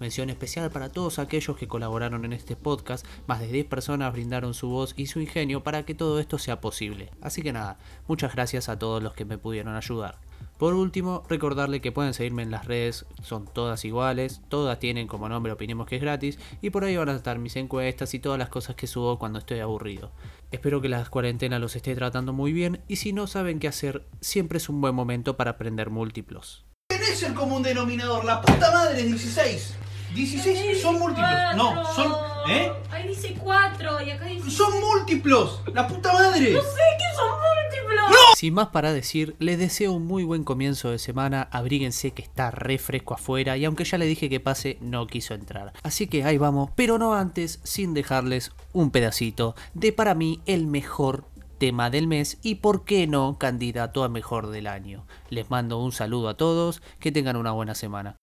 Mención 0.00 0.30
especial 0.30 0.70
para 0.70 0.90
todos 0.90 1.18
aquellos 1.18 1.56
que 1.56 1.68
colaboraron 1.68 2.24
en 2.24 2.32
este 2.32 2.56
podcast, 2.56 3.06
más 3.26 3.40
de 3.40 3.48
10 3.48 3.66
personas 3.66 4.12
brindaron 4.12 4.54
su 4.54 4.68
voz 4.68 4.94
y 4.96 5.06
su 5.06 5.20
ingenio 5.20 5.62
para 5.62 5.84
que 5.84 5.94
todo 5.94 6.20
esto 6.20 6.38
sea 6.38 6.60
posible. 6.60 7.10
Así 7.20 7.42
que 7.42 7.52
nada, 7.52 7.78
muchas 8.06 8.34
gracias 8.34 8.68
a 8.68 8.78
todos 8.78 9.02
los 9.02 9.14
que 9.14 9.24
me 9.24 9.38
pudieron 9.38 9.74
ayudar. 9.74 10.18
Por 10.58 10.74
último, 10.74 11.22
recordarle 11.28 11.80
que 11.80 11.92
pueden 11.92 12.14
seguirme 12.14 12.42
en 12.42 12.50
las 12.50 12.66
redes, 12.66 13.06
son 13.22 13.46
todas 13.46 13.84
iguales, 13.84 14.40
todas 14.48 14.80
tienen 14.80 15.06
como 15.06 15.28
nombre 15.28 15.52
Opinemos 15.52 15.86
que 15.86 15.96
es 15.96 16.02
gratis, 16.02 16.38
y 16.60 16.70
por 16.70 16.82
ahí 16.84 16.96
van 16.96 17.08
a 17.08 17.14
estar 17.14 17.38
mis 17.38 17.54
encuestas 17.54 18.12
y 18.14 18.18
todas 18.18 18.40
las 18.40 18.48
cosas 18.48 18.74
que 18.74 18.88
subo 18.88 19.18
cuando 19.18 19.38
estoy 19.38 19.60
aburrido. 19.60 20.10
Espero 20.50 20.80
que 20.80 20.88
la 20.88 21.04
cuarentena 21.04 21.60
los 21.60 21.76
esté 21.76 21.94
tratando 21.94 22.32
muy 22.32 22.52
bien, 22.52 22.80
y 22.88 22.96
si 22.96 23.12
no 23.12 23.28
saben 23.28 23.60
qué 23.60 23.68
hacer, 23.68 24.04
siempre 24.20 24.58
es 24.58 24.68
un 24.68 24.80
buen 24.80 24.96
momento 24.96 25.36
para 25.36 25.52
aprender 25.52 25.90
múltiplos. 25.90 26.67
Tenés 27.08 27.22
el 27.22 27.32
común 27.32 27.62
denominador, 27.62 28.22
la 28.26 28.42
puta 28.42 28.70
madre 28.70 29.00
es 29.00 29.06
16. 29.06 29.74
16 30.14 30.82
son 30.82 30.98
múltiplos. 30.98 31.56
No, 31.56 31.82
son. 31.94 32.12
¿Eh? 32.50 32.70
Ahí 32.90 33.08
dice 33.08 33.34
4 33.38 34.02
y 34.02 34.10
acá 34.10 34.26
dice. 34.26 34.50
Son 34.50 34.78
múltiplos. 34.78 35.62
La 35.72 35.88
puta 35.88 36.12
madre. 36.12 36.50
No 36.50 36.60
sé 36.60 36.82
qué 36.98 37.16
son 37.16 37.30
múltiplos. 37.30 38.18
Sin 38.36 38.52
más 38.52 38.68
para 38.68 38.92
decir, 38.92 39.36
les 39.38 39.58
deseo 39.58 39.92
un 39.92 40.06
muy 40.06 40.22
buen 40.22 40.44
comienzo 40.44 40.90
de 40.90 40.98
semana, 40.98 41.48
abríguense 41.50 42.10
que 42.10 42.20
está 42.20 42.50
re 42.50 42.76
fresco 42.76 43.14
afuera 43.14 43.56
y 43.56 43.64
aunque 43.64 43.84
ya 43.84 43.96
le 43.96 44.04
dije 44.04 44.28
que 44.28 44.40
pase, 44.40 44.76
no 44.82 45.06
quiso 45.06 45.32
entrar. 45.32 45.72
Así 45.82 46.08
que 46.08 46.24
ahí 46.24 46.36
vamos, 46.36 46.70
pero 46.76 46.98
no 46.98 47.14
antes 47.14 47.60
sin 47.62 47.94
dejarles 47.94 48.52
un 48.74 48.90
pedacito 48.90 49.54
de 49.72 49.94
para 49.94 50.14
mí 50.14 50.42
el 50.44 50.66
mejor 50.66 51.24
tema 51.58 51.90
del 51.90 52.06
mes 52.06 52.38
y 52.42 52.56
por 52.56 52.84
qué 52.84 53.06
no 53.06 53.38
candidato 53.38 54.04
a 54.04 54.08
mejor 54.08 54.48
del 54.48 54.66
año. 54.66 55.04
Les 55.28 55.50
mando 55.50 55.78
un 55.78 55.92
saludo 55.92 56.28
a 56.28 56.36
todos, 56.36 56.82
que 57.00 57.12
tengan 57.12 57.36
una 57.36 57.52
buena 57.52 57.74
semana. 57.74 58.16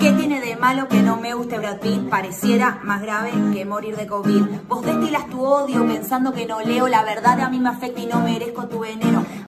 ¿Qué 0.00 0.12
tiene 0.12 0.40
de 0.40 0.56
malo 0.56 0.88
que 0.88 1.02
no 1.02 1.18
me 1.18 1.34
guste 1.34 1.58
Brad 1.58 1.78
Pitt? 1.80 2.08
Pareciera 2.08 2.80
más 2.84 3.02
grave 3.02 3.32
que 3.52 3.66
morir 3.66 3.96
de 3.96 4.06
COVID. 4.06 4.44
Vos 4.66 4.82
destilas 4.82 5.28
tu 5.28 5.44
odio 5.44 5.86
pensando 5.86 6.32
que 6.32 6.46
no 6.46 6.62
leo 6.62 6.88
la 6.88 7.04
verdad, 7.04 7.38
a 7.38 7.50
mí 7.50 7.58
me 7.58 7.68
afecta 7.68 8.00
y 8.00 8.06
no 8.06 8.20
merezco 8.20 8.66
tu 8.66 8.78
veneno. 8.78 9.26